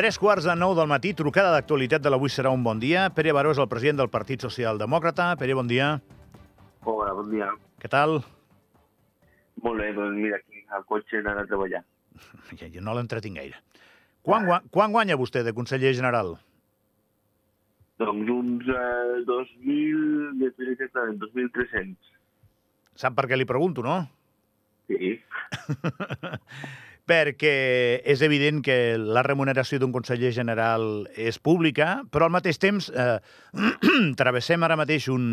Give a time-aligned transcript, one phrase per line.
[0.00, 3.02] Tres quarts de nou del matí, trucada d'actualitat de l'avui serà un bon dia.
[3.12, 5.26] Pere Baró és el president del Partit Socialdemòcrata.
[5.36, 5.90] Pere, bon dia.
[6.88, 7.50] Hola, bon dia.
[7.82, 8.14] Què tal?
[9.60, 11.82] Molt bé, doncs mira, aquí al cotxe anant a treballar.
[12.62, 13.60] Ja, jo no l'entretinc gaire.
[14.24, 16.32] Quan, gua- quan guanya vostè de conseller general?
[18.00, 22.14] Doncs uns eh, 2.000, després exactament, 2.300.
[23.04, 24.00] Sap per què li pregunto, no?
[24.88, 25.18] Sí.
[27.10, 32.86] Perquè és evident que la remuneració d'un conseller general és pública, però al mateix temps
[32.94, 33.18] eh,
[34.20, 35.24] travessem ara mateix un,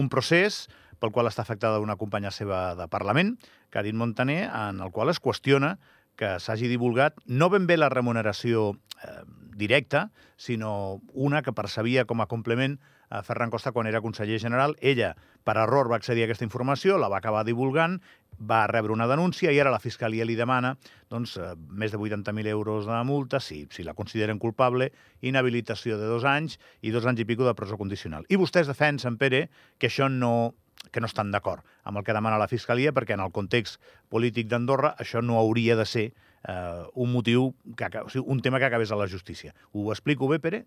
[0.00, 0.64] un procés
[0.96, 3.34] pel qual està afectada una companya seva de Parlament,
[3.68, 5.74] Karin Montaner, en el qual es qüestiona
[6.16, 8.70] que s'hagi divulgat no ben bé la remuneració
[9.04, 9.20] eh,
[9.60, 14.76] directa, sinó una que percebia com a complement a Ferran Costa quan era conseller general.
[14.80, 15.14] Ella,
[15.44, 18.00] per error, va accedir a aquesta informació, la va acabar divulgant,
[18.36, 20.74] va rebre una denúncia i ara la Fiscalia li demana
[21.08, 26.10] doncs, eh, més de 80.000 euros de multa, si, si la consideren culpable, inhabilitació de
[26.10, 28.26] dos anys i dos anys i pico de presó condicional.
[28.28, 30.54] I vostès defensen, Pere, que això no
[30.92, 33.80] que no estan d'acord amb el que demana la Fiscalia perquè en el context
[34.12, 36.04] polític d'Andorra això no hauria de ser
[36.46, 39.54] eh, un motiu, que, o sigui, un tema que acabés a la justícia.
[39.72, 40.66] Ho explico bé, Pere?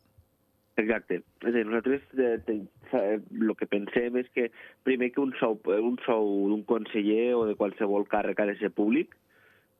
[0.80, 1.22] Exacte.
[1.44, 2.59] És dir, nosaltres eh,
[2.91, 4.49] fa- eh, el que pensem és que
[4.88, 8.71] primer que un sou, un sou d'un conseller o de qualsevol càrrec ha de ser
[8.75, 9.16] públic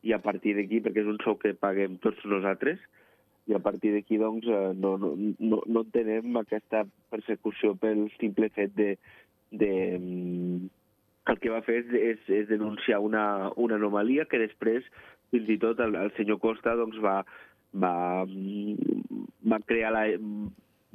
[0.04, 2.80] i a partir d'aquí, perquè és un sou que paguem tots nosaltres,
[3.50, 8.50] i a partir d'aquí doncs, eh, no, no, no, no entenem aquesta persecució pel simple
[8.56, 8.92] fet de,
[9.52, 10.70] de mm,
[11.32, 13.24] el que va fer és, és, és denunciar una,
[13.58, 14.86] una anomalia que després
[15.34, 17.20] fins i tot el, el senyor Costa doncs, va,
[17.74, 17.94] va,
[18.26, 20.06] mm, va crear la,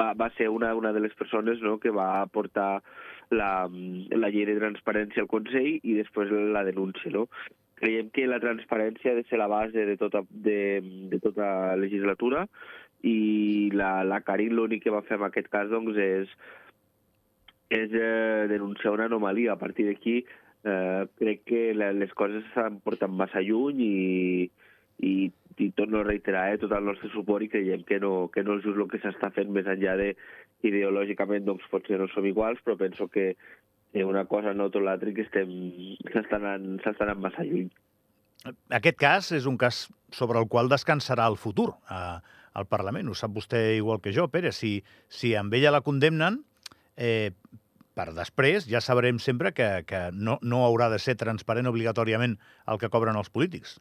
[0.01, 2.83] va, va ser una, una de les persones no, que va portar
[3.31, 7.13] la, la llei de transparència al Consell i després la denúncia.
[7.15, 7.27] No?
[7.81, 10.59] Creiem que la transparència ha de ser la base de tota, de,
[11.11, 12.47] de tota legislatura
[13.05, 16.31] i la, la Karin l'únic que va fer en aquest cas doncs, és,
[17.75, 19.53] és eh, denunciar una anomalia.
[19.53, 23.95] A partir d'aquí eh, crec que la, les coses s'han portat massa lluny i,
[24.99, 28.45] i, i torno a reiterar eh, tot el nostre suport i creiem que no, que
[28.47, 30.13] no és just el que s'està fent més enllà de
[30.65, 33.35] ideològicament doncs potser no som iguals, però penso que
[34.03, 35.51] una cosa no tot l'altre i que estem
[36.11, 37.69] s'està anant massa lluny.
[38.75, 42.19] Aquest cas és un cas sobre el qual descansarà el futur eh,
[42.55, 43.09] al Parlament.
[43.09, 44.53] Ho sap vostè igual que jo, Pere.
[44.53, 44.77] Si,
[45.09, 46.43] si amb ella la condemnen,
[46.97, 47.31] eh,
[47.95, 52.81] per després ja sabrem sempre que, que no, no haurà de ser transparent obligatòriament el
[52.83, 53.79] que cobren els polítics.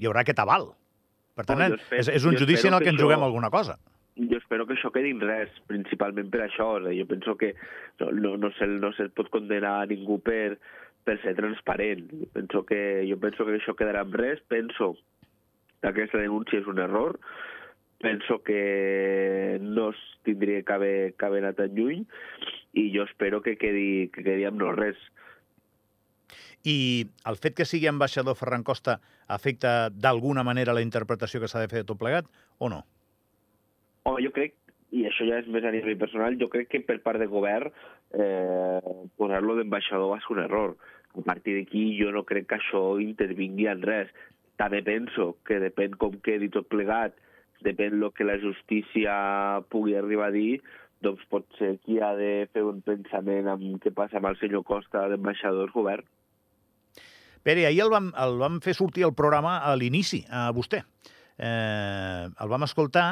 [0.00, 0.70] Hi haurà aquest aval.
[1.36, 3.04] Per tant, jo espero- és, és un jo judici en el que que ens això-
[3.06, 3.78] juguem alguna cosa.
[4.16, 6.66] jo espero que això quedi en res, principalment per això.
[6.76, 7.54] O sigui, jo penso que
[8.00, 10.58] no, no, no, se, no se pot condenar a ningú per,
[11.04, 12.10] per ser transparent.
[12.34, 14.40] Penso que, jo penso que això quedarà en res.
[14.48, 14.96] Penso
[15.80, 17.18] que aquesta denúncia és un error.
[18.00, 22.06] Penso que no es tindria que haver, que haver anat tan lluny
[22.72, 24.96] i jo espero que quedi, que quedi amb no res.
[26.64, 28.98] I el fet que sigui ambaixador Ferran Costa
[29.28, 32.26] afecta d'alguna manera la interpretació que s'ha de fer de tot plegat
[32.58, 32.82] o no?
[34.04, 34.54] Home, jo crec,
[34.92, 37.70] i això ja és més a nivell personal, jo crec que per part de govern
[37.70, 38.80] eh,
[39.16, 40.76] posar-lo d'ambaixador va ser un error.
[41.18, 44.12] A partir d'aquí jo no crec que això intervingui en res.
[44.60, 47.16] També penso que depèn com quedi tot plegat,
[47.64, 49.14] depèn el que la justícia
[49.72, 50.60] pugui arribar a dir,
[51.00, 54.66] doncs pot ser qui ha de fer un pensament amb què passa amb el senyor
[54.68, 56.04] Costa d'ambaixador govern.
[57.42, 60.82] Pere, ahir el vam, el vam fer sortir al programa a l'inici, a vostè.
[61.40, 63.06] Eh, el vam escoltar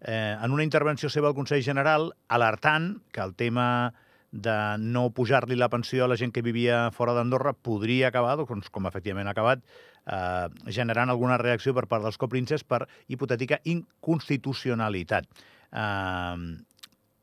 [0.00, 3.94] eh, en una intervenció seva al Consell General alertant que el tema
[4.34, 8.66] de no pujar-li la pensió a la gent que vivia fora d'Andorra podria acabar, doncs,
[8.74, 9.62] com efectivament ha acabat,
[10.10, 15.30] eh, generant alguna reacció per part dels coprinces per hipotètica inconstitucionalitat.
[15.70, 16.36] Eh,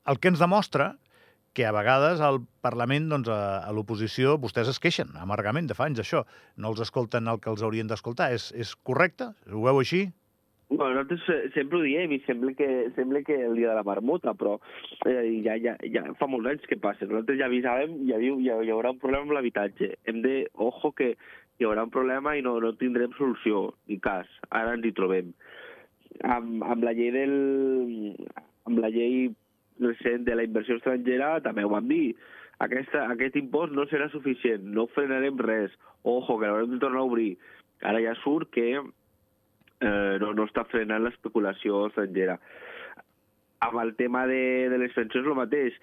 [0.08, 0.94] el que ens demostra
[1.54, 5.90] que a vegades al Parlament, doncs, a, a l'oposició, vostès es queixen amargament de fa
[5.90, 6.24] anys això.
[6.58, 8.32] No els escolten el que els haurien d'escoltar.
[8.36, 9.32] És, és correcte?
[9.52, 10.08] Ho veu així?
[10.72, 13.84] Bueno, nosaltres eh, sempre ho diem i sembla que, sembla que el dia de la
[13.84, 14.54] marmota, però
[15.04, 17.04] eh, ja, ja, ja fa molts anys que passa.
[17.10, 19.92] Nosaltres ja avisàvem, ja diu, ja, hi haurà un problema amb l'habitatge.
[20.08, 21.12] Hem de, ojo, que
[21.60, 24.32] hi haurà un problema i no, no tindrem solució, ni cas.
[24.48, 25.36] Ara ens hi trobem.
[26.24, 27.36] Amb, amb la llei del...
[28.70, 29.28] amb la llei
[29.82, 32.16] recent de la inversió estrangera també ho vam dir.
[32.62, 35.74] Aquesta, aquest impost no serà suficient, no frenarem res.
[36.04, 37.32] Ojo, que l'haurem de tornar a obrir.
[37.82, 42.38] Ara ja surt que eh, no, no està frenant l'especulació estrangera.
[43.66, 45.78] Amb el tema de, de les pensions, el mateix.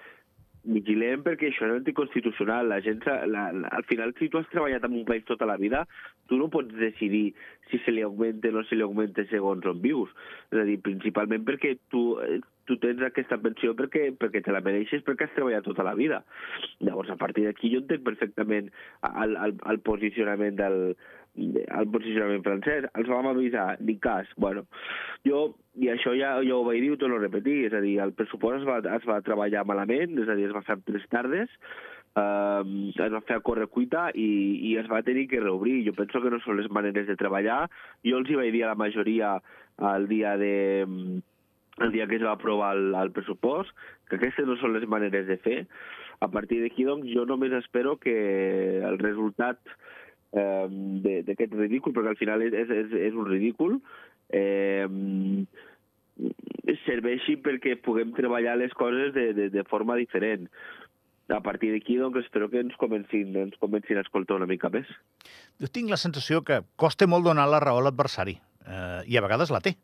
[0.64, 2.68] Vigilem perquè això és anticonstitucional.
[2.70, 5.56] La gent, la, la, al final, si tu has treballat en un país tota la
[5.60, 5.84] vida,
[6.28, 7.32] tu no pots decidir
[7.70, 10.12] si se li augmenta o no se li augmenta segons on vius.
[10.52, 12.04] És a dir, principalment perquè tu,
[12.68, 16.22] tu tens aquesta pensió perquè, perquè te la mereixes perquè has treballat tota la vida.
[16.84, 18.72] Llavors, a partir d'aquí jo entenc perfectament
[19.14, 20.92] el, el, el posicionament del,
[21.38, 22.88] el posicionament francès.
[22.98, 24.30] Els vam avisar, ni cas.
[24.36, 24.64] Bueno,
[25.26, 25.44] jo,
[25.78, 28.14] i això ja, ja ho vaig dir, ho torno a repetir, és a dir, el
[28.18, 31.52] pressupost es va, es va treballar malament, és a dir, es va fer tres tardes,
[32.18, 34.28] eh, es va fer a córrer cuita i,
[34.72, 35.80] i es va tenir que reobrir.
[35.86, 37.64] Jo penso que no són les maneres de treballar.
[38.06, 39.38] Jo els hi vaig dir a la majoria
[39.94, 40.54] el dia de
[41.78, 43.70] el dia que es va aprovar el, el pressupost,
[44.10, 45.58] que aquestes no són les maneres de fer.
[46.18, 48.16] A partir d'aquí, doncs, jo només espero que
[48.82, 49.60] el resultat
[50.32, 53.78] eh, d'aquest ridícul, perquè al final és, és, és un ridícul,
[54.34, 54.86] eh,
[56.84, 60.48] serveixi perquè puguem treballar les coses de, de, de forma diferent.
[61.28, 64.88] A partir d'aquí, doncs, espero que ens comencin, ens comencin a escoltar una mica més.
[65.60, 69.24] Jo tinc la sensació que costa molt donar la raó a l'adversari, eh, i a
[69.24, 69.76] vegades la té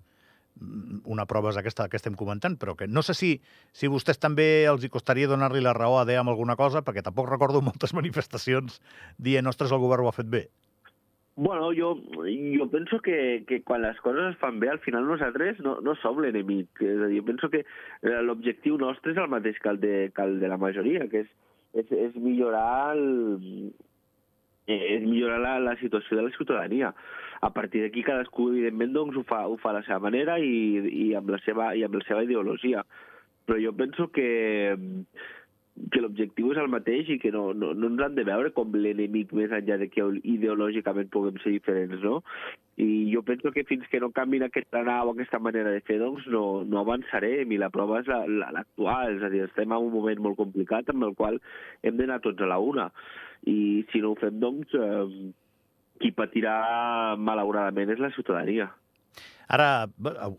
[1.05, 3.31] una prova és aquesta que estem comentant, però que no sé si,
[3.75, 7.03] si vostès també els hi costaria donar-li la raó a DEA amb alguna cosa, perquè
[7.03, 8.81] tampoc recordo moltes manifestacions
[9.19, 10.47] dient, ostres, el govern ho ha fet bé.
[11.37, 15.59] Bueno, jo, jo penso que, que quan les coses es fan bé, al final nosaltres
[15.67, 16.79] no, no som l'enemic.
[16.79, 19.97] És a dir, jo penso que eh, l'objectiu nostre és el mateix que el de,
[20.15, 21.33] que el de la majoria, que és,
[21.75, 23.75] és, és millorar el,
[24.71, 26.95] és millorar la, la situació de la ciutadania
[27.41, 30.55] a partir d'aquí cadascú, evidentment, doncs, ho, fa, ho fa a la seva manera i,
[31.07, 32.85] i, amb la seva, i amb la seva ideologia.
[33.45, 34.29] Però jo penso que,
[35.91, 38.73] que l'objectiu és el mateix i que no, no, no ens han de veure com
[38.79, 42.21] l'enemic més enllà de que ideològicament puguem ser diferents, no?
[42.81, 46.27] I jo penso que fins que no canvin aquesta nau, aquesta manera de fer, doncs
[46.31, 50.23] no, no avançarem i la prova és l'actual, és a dir, estem en un moment
[50.29, 51.41] molt complicat amb el qual
[51.83, 52.91] hem d'anar tots a la una.
[53.51, 55.33] I si no ho fem, doncs, eh,
[56.05, 58.69] qui patirà malauradament és la ciutadania.
[59.55, 59.87] Ara,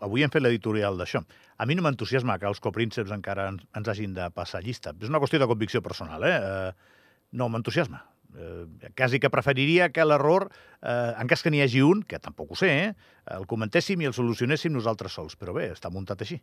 [0.05, 1.23] avui hem fet l'editorial d'això.
[1.57, 4.93] A mi no m'entusiasma que els coprínceps encara ens, ens hagin de passar llista.
[5.01, 6.35] És una qüestió de convicció personal, eh?
[6.37, 7.01] eh
[7.35, 8.03] no m'entusiasma.
[8.35, 10.49] Eh, quasi que preferiria que l'error,
[10.81, 12.93] eh, en cas que n'hi hagi un, que tampoc ho sé, eh,
[13.37, 15.37] el comentéssim i el solucionéssim nosaltres sols.
[15.39, 16.39] Però bé, està muntat així.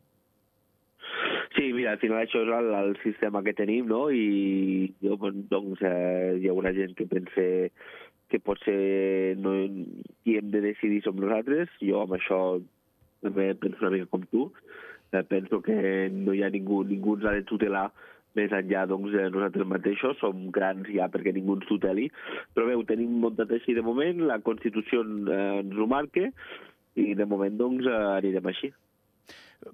[1.53, 4.07] Sí, mira, al final això és el, el sistema que tenim, no?
[4.11, 5.19] I jo,
[5.53, 7.45] doncs, eh, hi ha una gent que pensa
[8.33, 9.53] que potser no,
[10.25, 11.73] qui hem de decidir som nosaltres.
[11.85, 12.39] Jo amb això
[13.23, 14.49] també penso una mica com tu.
[15.13, 17.91] Eh, penso que no hi ha ningú, ningú ens ha de tutelar
[18.39, 22.07] més enllà doncs, de nosaltres mateixos, som grans ja perquè ningú ens tuteli,
[22.57, 26.31] però bé, ho tenim muntat així de moment, la Constitució eh, ens ho marca,
[26.97, 28.73] i de moment doncs, eh, anirem així.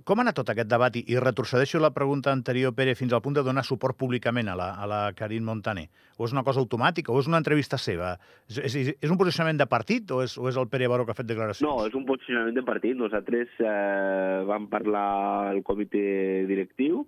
[0.04, 0.96] Com ha anat tot aquest debat?
[1.00, 4.68] I, retrocedeixo la pregunta anterior, Pere, fins al punt de donar suport públicament a la,
[4.76, 5.86] a la Karin Montaner.
[6.18, 8.12] O és una cosa automàtica, o és una entrevista seva?
[8.50, 11.14] És, és, és un posicionament de partit o és, o és el Pere Baró que
[11.14, 11.64] ha fet declaracions?
[11.64, 12.96] No, és un posicionament de partit.
[12.98, 15.06] Nosaltres eh, vam parlar
[15.54, 16.02] al comitè
[16.50, 17.06] directiu,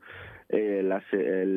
[0.48, 1.52] eh, la, el,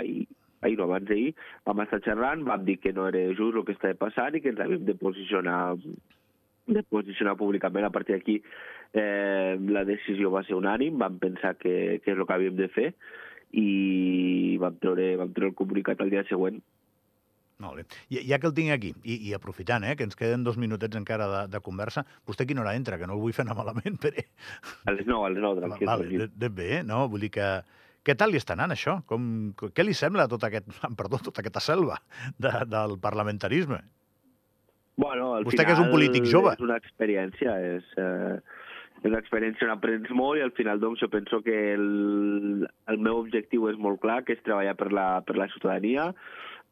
[0.00, 0.24] ai,
[0.64, 1.30] ahir no, abans d'ahir,
[1.68, 4.50] vam estar xerrant, vam dir que no era just el que estava passant i que
[4.50, 5.76] ens havíem de posicionar
[6.66, 7.84] de posicionar públicament.
[7.84, 8.38] A partir d'aquí
[8.94, 12.70] eh, la decisió va ser unànim, vam pensar que, que és el que havíem de
[12.72, 12.92] fer
[13.54, 16.62] i vam treure, vam treure el comunicat el dia següent.
[17.62, 17.84] Molt bé.
[18.10, 20.98] I, ja que el tinc aquí, i, i aprofitant, eh, que ens queden dos minutets
[20.98, 22.98] encara de, de conversa, vostè a quina hora entra?
[22.98, 24.26] Que no el vull fer anar malament, Pere.
[24.84, 25.90] A les 9, a les 9, tranquil.
[25.90, 27.06] Vale, de, de bé, no?
[27.10, 27.48] Vull dir que...
[28.04, 28.98] Què tal li està anant, això?
[29.08, 30.66] Com, què li sembla tot aquest,
[30.98, 32.02] perdó, tota aquesta selva
[32.36, 33.78] de, del parlamentarisme?
[35.00, 36.52] Bueno, al Vostè que és un polític jove.
[36.52, 38.36] És una experiència, és, eh,
[39.04, 43.00] és una experiència on aprens molt i al final doncs, jo penso que el, el
[43.04, 46.08] meu objectiu és molt clar, que és treballar per la, per la ciutadania,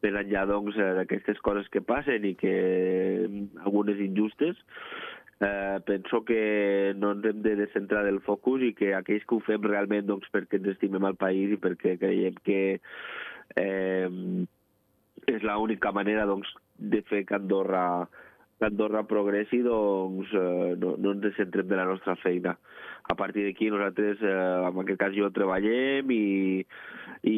[0.01, 2.55] més enllà doncs, eh, d'aquestes coses que passen i que
[3.61, 4.57] algunes injustes,
[5.45, 6.41] eh, penso que
[6.97, 10.33] no ens hem de descentrar del focus i que aquells que ho fem realment doncs,
[10.33, 12.59] perquè ens estimem el país i perquè creiem que
[13.61, 14.09] eh,
[15.29, 16.49] és l'única manera doncs,
[16.81, 18.07] de fer que Andorra,
[18.61, 22.57] Andorra progressi, doncs eh, no, no ens centrem de la nostra feina.
[23.09, 24.33] A partir d'aquí nosaltres, eh,
[24.69, 26.63] en aquest cas jo, treballem i,
[27.27, 27.37] i,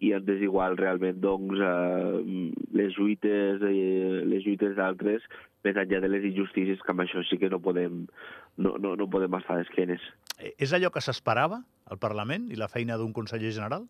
[0.00, 5.26] i ens és igual realment doncs, eh, les lluites, eh, les lluites d'altres
[5.64, 8.04] més enllà de les injustícies, que amb això sí que no podem,
[8.56, 10.04] no, no, no podem estar d'esquenes.
[10.56, 11.60] És allò que s'esperava
[11.90, 13.88] al Parlament i la feina d'un conseller general?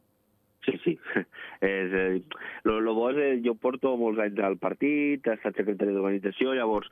[0.66, 0.96] Sí, sí.
[1.60, 2.22] És, eh,
[2.64, 6.54] lo, lo bo és, eh, jo porto molts anys al partit, he estat secretari d'organització,
[6.56, 6.88] llavors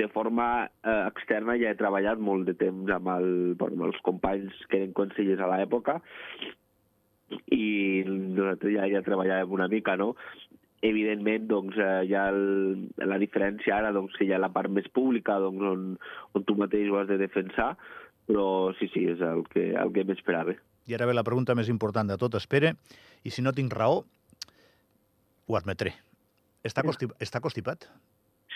[0.00, 3.28] de forma eh, externa ja he treballat molt de temps amb, el,
[3.60, 5.98] bueno, amb els companys que eren consellers a l'època
[7.52, 10.14] i nosaltres ja, ja treballàvem una mica, no?
[10.88, 14.72] Evidentment, doncs, eh, hi ha el, la diferència ara, doncs, que hi ha la part
[14.72, 15.88] més pública, doncs, on,
[16.38, 17.74] on tu mateix ho has de defensar,
[18.28, 18.48] però
[18.78, 20.56] sí, sí, és el que, el que m'esperava.
[20.88, 22.74] I ara ve la pregunta més important de tot, espere,
[23.24, 24.02] i si no tinc raó,
[25.48, 25.94] ho admetré.
[26.64, 27.86] Està, costi està constipat?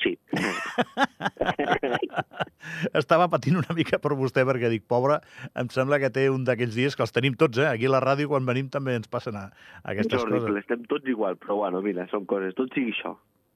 [0.03, 0.17] Sí.
[3.01, 5.21] Estava patint una mica per vostè perquè dic, pobre,
[5.59, 7.69] em sembla que té un d'aquells dies que els tenim tots, eh?
[7.69, 9.45] Aquí a la ràdio, quan venim, també ens passen a,
[9.83, 10.65] a aquestes horrible, coses.
[10.65, 13.15] estem tots igual, però bueno, mira, són coses, tot sigui això.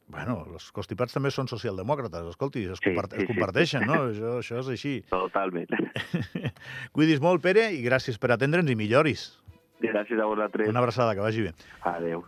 [0.08, 3.32] Bueno, els constipats també són socialdemòcrates, escolti, es, Sí, compart sí, es sí.
[3.32, 3.96] comparteixen, no?
[4.12, 4.92] Això, això és així.
[5.10, 5.66] Totalment.
[6.94, 9.26] Cuidis molt, Pere, i gràcies per atendre'ns i milloris.
[9.82, 10.70] Gràcies a vosaltres.
[10.70, 11.52] Una abraçada, que vagi bé.
[11.82, 12.22] Adéu.